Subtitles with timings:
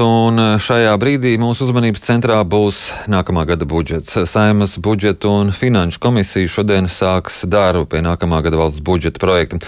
[0.00, 4.14] Un šajā brīdī mūsu uzmanības centrā būs nākamā gada budžets.
[4.30, 9.60] Saimas budžeta un finanšu komisija šodien sāks darbu pie nākamā gada valsts budžeta projekta.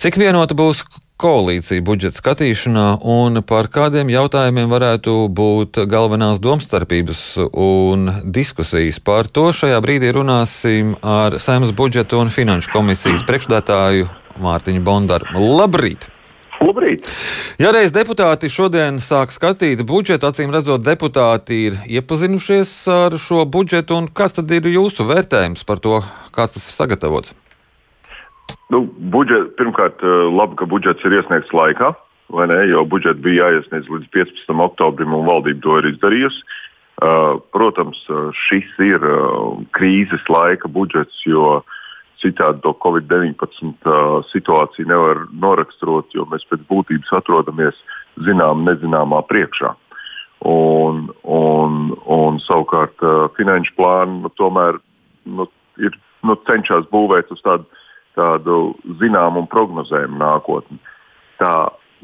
[0.00, 0.84] Cik vienota būs
[1.20, 7.22] koalīcija budžeta skatīšanā un par kādiem jautājumiem varētu būt galvenās domstarpības
[7.52, 9.00] un diskusijas.
[9.00, 14.08] Par to šajā brīdī runāsim ar Saimas budžeta un finanšu komisijas priekšdētāju
[14.40, 15.32] Mārtiņu Bondaru.
[15.36, 16.15] Labrīt!
[16.66, 17.06] Labrīt!
[17.62, 24.00] Ja reiz deputāti šodien sāk skatīt budžetu, acīm redzot, deputāti ir iepazinušies ar šo budžetu,
[24.00, 26.00] un kāds tad ir jūsu vērtējums par to,
[26.34, 27.36] kāds tas ir sagatavots?
[28.74, 28.82] Nu,
[29.14, 31.94] budžet, pirmkārt, eh, labi, ka budžets ir iesniegts laikā,
[32.50, 34.62] ne, jo budžets bija jāiesniedz līdz 15.
[34.66, 36.42] oktobrim, un valdība to ir izdarījusi.
[36.96, 41.74] Uh, protams, eh, šis ir uh, krīzes laika budžets, jo uh,
[42.26, 43.38] Citādi to Covid-19
[43.86, 47.78] uh, situāciju nevar noraksturot, jo mēs pēc būtības atrodamies
[48.26, 49.70] zinām, nezināmā priekšā.
[50.46, 51.78] Un, un,
[52.12, 53.00] un savukārt
[53.38, 54.78] finanšu plānu nu, tomēr
[55.24, 55.46] nu,
[55.80, 57.64] ir, nu, cenšas būvēt uz tādu,
[58.18, 58.58] tādu
[59.00, 60.78] zināmu un prognozējumu nākotni.
[61.40, 61.54] Tā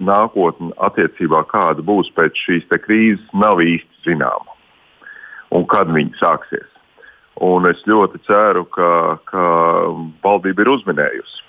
[0.01, 4.57] nākotne attiecībā kāda būs pēc šīs krīzes nav īsti zināma.
[5.53, 6.72] Un kad viņi sāksies?
[7.43, 9.45] Un es ļoti ceru, ka, ka
[10.23, 11.41] valdība ir uzminējusi.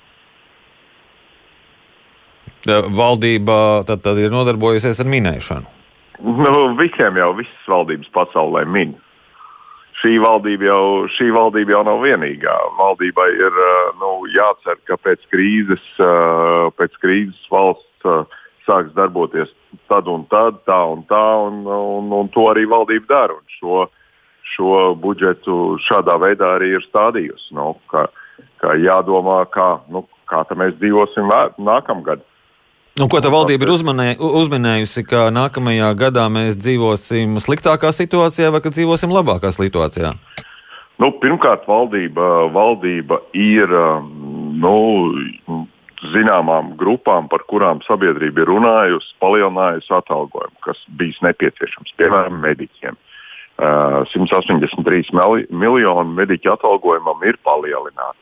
[2.98, 5.70] Valdība tad, tad ir nodarbojusies ar minēšanu.
[6.24, 8.96] Nu, visiem jau visas valdības pasaulē min.
[10.02, 12.56] Šī valdība jau, šī valdība jau nav vienīgā.
[12.80, 13.60] Valdībai ir
[14.02, 15.84] nu, jācer, ka pēc krīzes,
[16.80, 18.32] pēc krīzes valsts
[18.64, 19.52] sāks darboties
[19.92, 23.36] tad un tad, tā un tā, un, un, un to arī valdība dara.
[23.36, 24.03] Un šo, uh,
[24.52, 27.54] šo budžetu šādā veidā arī ir stādījusi.
[27.58, 28.08] Nu, ka,
[28.62, 31.32] ka jādomā, kā, nu, kā mēs dzīvosim
[31.64, 32.24] nākamgad.
[33.00, 38.62] Nu, ko tā valdība ir uzmanē, uzminējusi, ka nākamajā gadā mēs dzīvosim sliktākā situācijā vai
[38.62, 40.14] ka dzīvosim labākā situācijā?
[41.02, 43.72] Nu, pirmkārt, valdība, valdība ir
[44.62, 44.76] nu,
[46.14, 52.94] zināmām grupām, par kurām sabiedrība ir runājusi, palielinājusi atalgojumu, kas bijis nepieciešams, piemēram, mediķiem.
[52.94, 53.13] Uh,
[53.62, 55.14] 183
[55.50, 58.20] miljonu mediķu atalgojumam ir palielināti.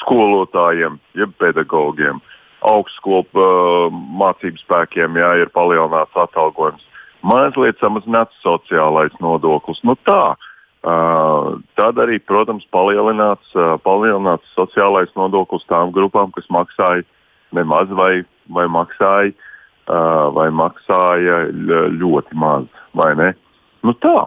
[0.00, 2.22] Skolotājiem, jeb pedagogiem,
[2.66, 6.82] augstskolu mācību spēkiem jā, ir palielināts atalgojums.
[7.22, 9.82] Mazliet samazināts sociālais nodoklis.
[9.86, 10.34] Nu tā,
[10.82, 17.04] Uh, tad arī, protams, palielināts, uh, palielināts sociālais nodoklis tām grupām, kas maksāja
[17.54, 19.30] nemaz vai, vai, maksāja,
[19.86, 21.44] uh, vai maksāja
[21.94, 22.66] ļoti maz.
[23.86, 24.26] Nu tā,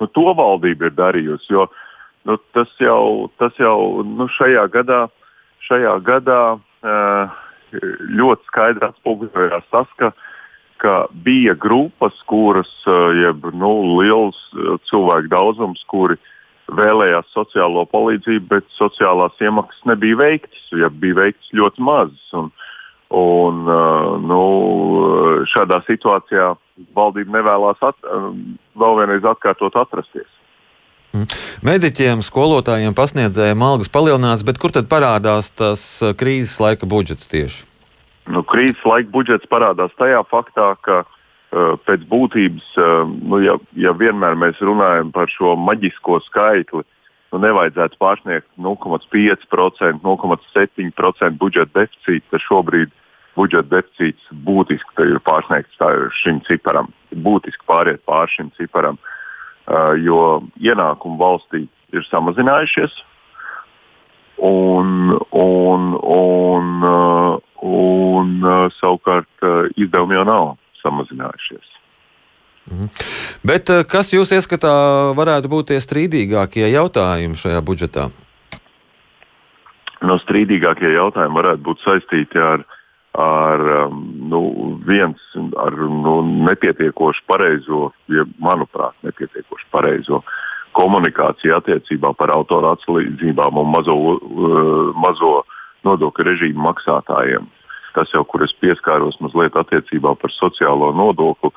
[0.00, 1.52] Nu, to valdība ir darījusi.
[1.52, 1.68] Jo,
[2.28, 5.04] nu, tas jau, tas jau nu, šajā gadā,
[5.68, 7.38] šajā gadā uh,
[8.20, 10.12] ļoti skaidri atspoguļojās tas, ka,
[10.82, 10.96] ka
[11.26, 16.16] bija grupas, kuras, uh, jeb nu, liels uh, cilvēku daudzums, kuri
[16.70, 22.26] vēlējās sociālo palīdzību, bet sociālās iemaksas nebija veiktas, ja bija veiktas ļoti mazas.
[22.38, 22.52] Un,
[23.10, 24.42] un, uh, nu,
[25.50, 26.52] šādā situācijā
[26.96, 30.28] valdība nevēlas at, um, vēl vienreiz atkārtot atrasties.
[31.10, 31.26] Mm.
[31.66, 37.66] Mediķiem, skolotājiem, pasniedzējiem algas palielināts, bet kur tad parādās tas uh, krīzes laika budžets tieši?
[38.30, 43.94] Nu, krīzes laika budžets parādās tajā faktā, ka uh, pēc būtības, uh, nu, ja, ja
[43.96, 46.86] vienmēr mēs runājam par šo maģisko skaitli,
[47.32, 52.94] nu, nevajadzētu pārsniegt 0,5%, 0,7% budžeta deficītu, tad šobrīd
[53.38, 55.78] budžeta deficīts būtiski ir pārsniegts
[56.22, 58.98] šim ciparam, būtiski pāriet pāri šim ciparam,
[60.02, 62.98] jo ienākumi valstī ir samazinājušies.
[64.40, 66.68] Un, un, un,
[67.60, 69.44] un uh, savukārt
[69.76, 70.46] izdevumi jau nav
[70.80, 71.79] samazinājušies.
[72.68, 72.90] Mhm.
[73.46, 74.72] Bet kas jūs ieskatā
[75.16, 78.10] varētu būt tie strīdīgākie jautājumi šajā budžetā?
[80.04, 82.76] No strīdīgākie jautājumi varētu būt saistīti ar uh,
[83.12, 84.40] ar um, nu,
[84.86, 85.18] viens
[85.56, 90.22] ar nu, nepietiekoši pareizo, ja, manuprāt, nepietiekoši pareizo
[90.78, 95.40] komunikāciju attiecībā par autora atslīdzībām un mazo, uh, mazo
[95.86, 97.48] nodokļu režīmu maksātājiem.
[97.96, 101.50] Tas jau, kur es pieskāros mazliet attiecībā par sociālo nodokli,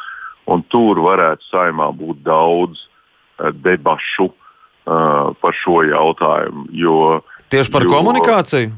[0.54, 6.68] un tur varētu saimā būt daudz uh, debašu uh, par šo jautājumu.
[6.78, 7.22] Jo,
[7.54, 8.74] Tieši par jo, komunikāciju?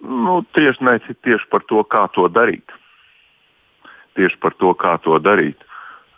[0.00, 2.70] Nu, tieši, ne, tieši par to, kā to darīt.
[4.18, 5.58] Tieši par to, kā to darīt.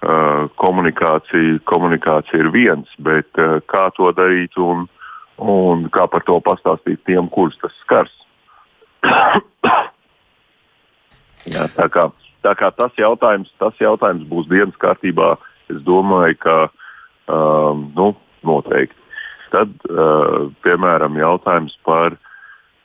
[0.00, 4.87] Uh, komunikācija, komunikācija ir viens, bet uh, kā to darīt un,
[5.37, 8.14] un kā par to pastāstīt tiem, kurus tas skars.
[11.52, 12.08] Jā, tā kā
[12.44, 15.34] tā kā tas jautājums, tas jautājums būs dienas kārtībā,
[15.72, 16.56] es domāju, ka
[17.31, 18.12] um, nu,
[18.46, 18.96] noteikti.
[19.50, 22.14] Tad, uh, piemēram, jautājums par,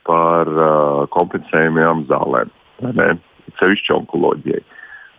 [0.07, 2.53] par uh, kompensējumiem zālēm,
[3.59, 4.63] sevišķi onkoloģijai.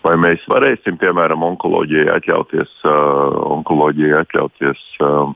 [0.07, 5.31] Vai mēs varēsim, piemēram, onkoloģijai atļauties, uh, onkoloģijai atļauties uh,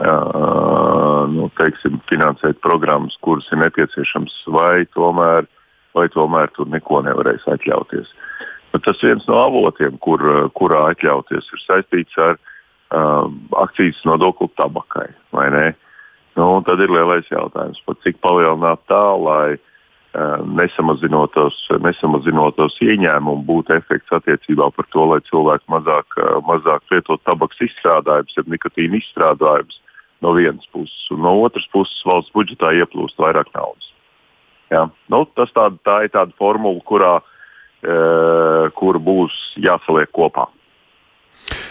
[0.00, 5.48] uh, nu, teiksim, finansēt programmas, kuras ir nepieciešams, vai tomēr,
[5.96, 8.12] vai tomēr tur neko nevarēs atļauties.
[8.70, 10.22] Bet tas viens no avotiem, kur,
[10.54, 13.26] kurā atļauties, ir saistīts ar uh,
[13.64, 15.08] akcijas nodokli tabakai.
[16.38, 24.14] Nu, tad ir lielais jautājums, cik palielināt tā, lai uh, nesamazinotos, nesamazinotos ieņēmumu būtu efekts
[24.14, 29.82] attiecībā par to, lai cilvēki mazāk, uh, mazāk lietot tabakas izstrādājumus, jeb nikotīna izstrādājumus
[30.22, 33.89] no vienas puses, un no otras puses valsts budžetā ieplūst vairāk naudas.
[34.70, 34.86] Ja?
[35.10, 37.18] Nu, tas tāda, tā ir tāda formula, kurā,
[37.82, 37.98] e,
[38.78, 40.46] kur būs jāsaliek kopā.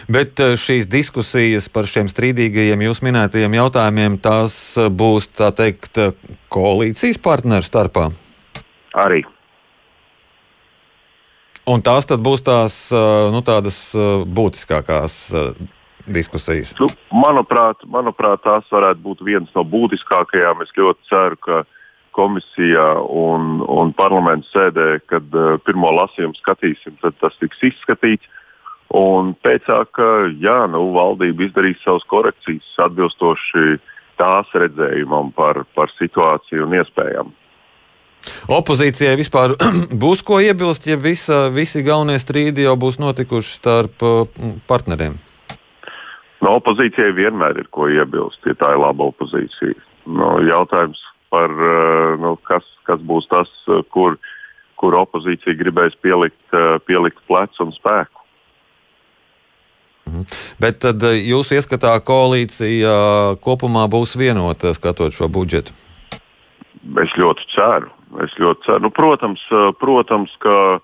[0.10, 6.02] Bet e, šīs diskusijas par šiem strīdīgajiem jūs minētajiem jautājumiem, tās būs tā teikt
[6.52, 8.10] koalīcijas partneru starpā?
[9.00, 9.24] Arī.
[11.70, 15.22] Un tās tad būs tās e, nu, tādas e, būtiskākās
[16.10, 16.74] diskusijas?
[16.82, 20.66] Nu, manuprāt, manuprāt, tās varētu būt vienas no būtiskākajām.
[20.66, 21.62] Es ļoti ceru, ka
[22.16, 28.36] komisijā un, un parlamentu sēdē, kad uh, pirmo lasījumu skatīsim, tad tas tiks izskatīts.
[28.96, 30.08] Un pēc tam, ka
[30.42, 33.78] jā, nu, valdība izdarīs savas korekcijas atbilstoši
[34.18, 37.30] tās redzējumam par, par situāciju un iespējām.
[38.52, 39.54] Opozīcijai vispār
[40.04, 44.06] būs ko iebilst, ja visa, visi galvenie strīdi jau būs notikuši starp
[44.68, 45.20] partneriem?
[46.44, 49.76] No opozīcijai vienmēr ir ko iebilst, ja tā ir laba opozīcija.
[50.10, 54.18] No, jautājums par eh, nu, kas, kas būs tas, eh, kur,
[54.80, 58.26] kur opozīcija gribēs pielikt, eh, pielikt plecu un spēku.
[60.10, 60.26] Mhm.
[60.60, 65.76] Bet tad jūsu ieskatā koalīcija kopumā būs vienota skatot šo budžetu?
[67.04, 67.92] Es ļoti ceru.
[68.24, 68.82] Es ļoti ceru.
[68.88, 69.44] Nu, protams,
[69.78, 70.80] protams, ka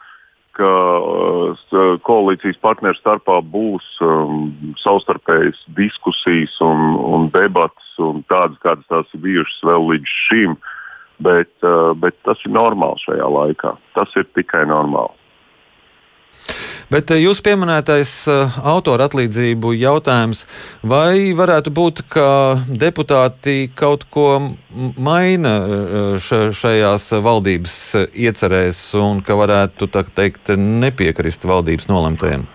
[0.56, 0.72] ka
[1.02, 1.66] uh,
[2.08, 4.48] koalīcijas partneru starpā būs um,
[4.82, 10.58] savstarpējas diskusijas un, un debatas, un tādas, kādas tās ir bijušas vēl līdz šim.
[11.24, 13.76] Bet, uh, bet tas ir normāli šajā laikā.
[13.96, 15.16] Tas ir tikai normāli.
[16.94, 20.44] Bet eh, jūs pieminētais eh, autora atlīdzību jautājums,
[20.86, 22.28] vai varētu būt, ka
[22.70, 24.28] deputāti kaut ko
[24.94, 27.78] maina eh, šajās valdības
[28.14, 32.46] iecerēs un ka varētu tā teikt nepiekrist valdības nolemtajiem?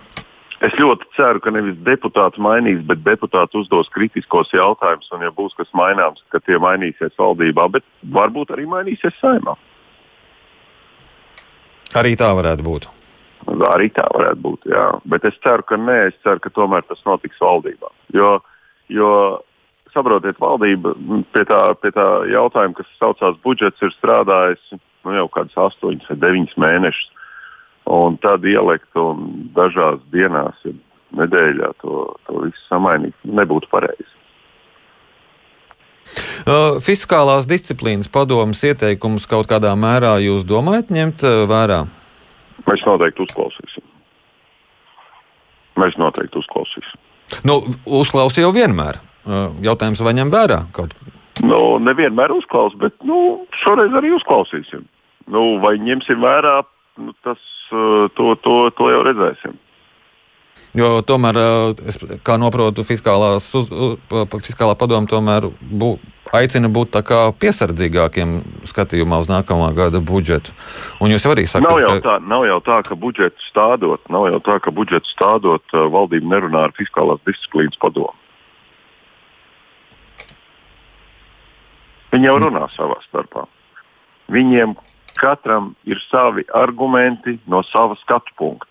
[0.61, 5.57] Es ļoti ceru, ka nevis deputāti mainīs, bet deputāti uzdos kritiskos jautājumus, un, ja būs
[5.57, 9.57] kas maināms, ka tie mainīsies valdībā, bet varbūt arī mainīsies saimā.
[11.97, 12.91] Arī tā varētu būt.
[13.49, 14.67] Arī tā varētu būt.
[14.69, 14.87] Jā.
[15.09, 17.89] Bet es ceru, ka nē, es ceru, ka tomēr tas notiks valdībā.
[18.15, 18.37] Jo,
[18.93, 19.13] jo
[19.95, 20.93] saprotiet, valdība
[21.35, 26.21] pie tā, pie tā jautājuma, kas saucās budžets, ir strādājusi nu, jau kādus astoņus vai
[26.27, 27.11] deviņus mēnešus.
[27.91, 30.75] Un tad ielikt un dažās dienās, ja
[31.17, 34.11] nedēļā to, to visu samainīt, nebūtu pareizi.
[36.41, 41.83] Uh, fiskālās disciplīnas padomas ieteikumus kaut kādā mērā jūs domājat ņemt uh, vērā?
[42.71, 43.87] Mēs noteikti uzklausīsim.
[45.81, 47.07] Mēs noteikti uzklausīsim.
[47.47, 47.61] Nu,
[48.01, 49.01] uzklausīt jau vienmēr.
[49.65, 51.17] Jautājums, vai ņem vērā kaut ko?
[51.47, 54.85] Nu, nevienmēr uzklausīs, bet nu, šoreiz arī uzklausīsim.
[55.31, 56.61] Nu, vai ņemsim vērā,
[57.01, 59.57] nu, tas to, to, to jau redzēsim.
[60.77, 61.39] Jo tomēr,
[61.91, 62.37] es, kā
[62.87, 63.49] fiskālās,
[64.45, 65.95] fiskālā padoma tomēr bū,
[66.37, 66.99] aicina būt
[67.43, 68.37] piesardzīgākiem
[68.71, 70.55] skatījumā uz nākamā gada budžetu.
[71.01, 72.01] Un jūs arī sakat, nav jau, ka...
[72.07, 76.67] tā, nav jau tā, ka budžetu stādot, nav jau tā, ka budžetu stādot valdība nerunā
[76.69, 78.15] ar fiskālās disciplīnas padomu.
[82.11, 83.45] Viņi jau runā savā starpā.
[84.35, 84.75] Viņiem
[85.19, 88.71] katram ir savi argumenti no sava skatu punkta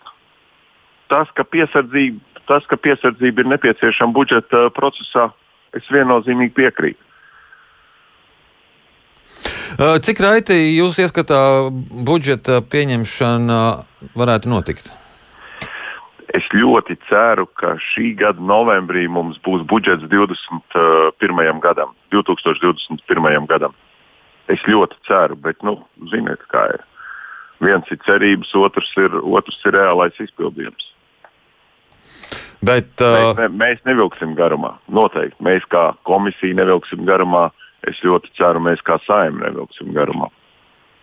[1.10, 5.30] tas, ka piesardzība, tas, ka piesardzība ir nepieciešama budžeta procesā,
[5.76, 7.09] es viennozīmīgi piekrītu.
[9.78, 11.70] Cik raiti jūs ieskatā
[12.06, 13.60] budžeta pieņemšana
[14.18, 14.90] varētu notikt?
[16.34, 21.62] Es ļoti ceru, ka šī gada novembrī mums būs budžets 21.
[21.62, 23.46] gadam, 2021.
[23.50, 23.74] gadam.
[24.50, 25.76] Es ļoti ceru, bet, nu,
[26.10, 26.86] ziniet, kā ir.
[27.60, 30.86] Viens ir cerības, otrs ir, otrs ir reālais izpildījums.
[32.60, 33.16] Bet, uh...
[33.16, 34.74] mēs, ne, mēs nevilksim garumā.
[34.92, 35.38] Noteikti.
[35.44, 37.48] Mēs kā komisija nevilksim garumā.
[37.88, 40.28] Es ļoti ceru, mēs kā saimnieki nevilksim garumā.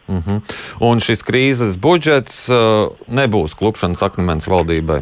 [0.07, 0.41] Uh -huh.
[0.79, 5.01] Un šis krīzes budžets uh, nebūs klupšanas akmens valdībai.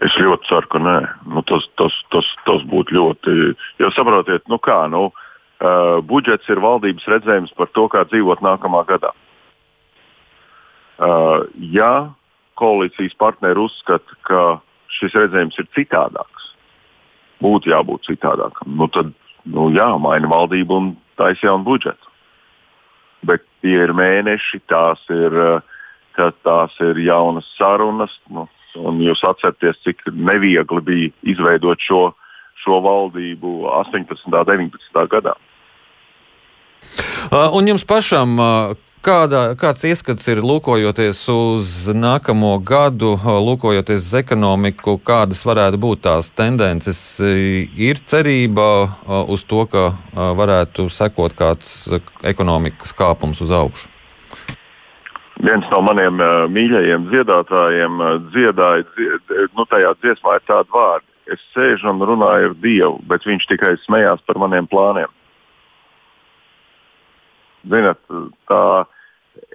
[0.00, 0.98] Es ļoti ceru, ka nē.
[1.26, 3.54] Nu, tas, tas, tas, tas būtu ļoti.
[3.78, 8.84] Jo saprotiet, nu kā, nu, uh, budžets ir valdības redzējums par to, kā dzīvot nākamā
[8.86, 9.12] gadā.
[10.98, 12.12] Uh, ja
[12.54, 16.52] koalīcijas partneri uzskata, ka šis redzējums ir citādāks,
[17.42, 19.12] būtu jābūt citādākam, nu tad
[19.44, 22.12] nu, jāmaina valdība un taisa jaunu budžetu
[23.26, 28.12] bet tie ir mēneši, tās ir, eh, tās ir jaunas sarunas.
[28.30, 32.14] Nu, jūs atcerieties, cik neviegli bija izveidot šo,
[32.64, 34.26] šo valdību 18.
[34.26, 35.06] un 19.
[35.08, 35.34] gadā.
[37.52, 38.36] Un jums pašam,
[39.02, 46.28] Kādā, kāds ieskats ir lūkojoties uz nākamo gadu, lūkojoties uz ekonomiku, kādas varētu būt tās
[46.30, 47.00] tendences?
[47.18, 48.66] Ir cerība
[49.26, 49.88] uz to, ka
[50.38, 51.72] varētu sekot kāds
[52.22, 53.90] ekonomikas kāpums uz augšu?
[55.42, 56.22] Viens no maniem
[56.54, 61.08] mīļajiem dziedātājiem dziedāja, dzied, nu, tajā dziesmā ir tādi vārdi.
[61.34, 65.10] Es sēžu un runāju ar Dievu, bet viņš tikai smējās par maniem plāniem.
[67.70, 68.00] Zinat,
[68.50, 68.62] tā,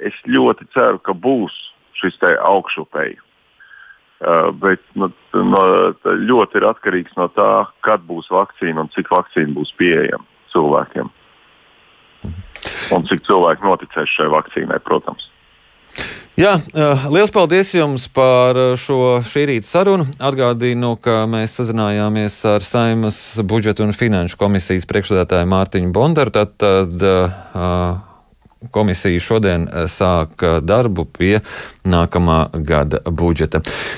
[0.05, 1.55] es ļoti ceru, ka būs
[1.99, 3.17] šis augšupēji.
[4.17, 5.63] Uh, bet nu, no,
[6.01, 11.11] ļoti ir atkarīgs no tā, kad būs vakcīna un cik vakcīna būs pieejama cilvēkiem.
[12.95, 15.29] Un cik cilvēki noticēs šai vakcīnai, protams.
[16.37, 16.51] Jā,
[17.09, 20.05] liels paldies jums par šo šī rīta sarunu.
[20.21, 26.35] Atgādīju, ka mēs sazinājāmies ar Saimas budžeta un finanšu komisijas priekšsēdētāju Mārtiņu Bondaru.
[26.37, 27.97] Tad, tad uh,
[28.71, 31.39] Komisija šodien sāk darbu pie
[31.85, 33.61] nākamā gada budžeta.